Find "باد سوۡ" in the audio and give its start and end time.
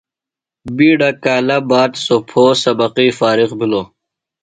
1.69-2.21